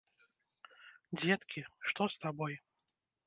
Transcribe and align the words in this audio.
Дзеткі, 1.19 1.59
што 1.91 2.01
з 2.13 2.21
табой? 2.27 2.53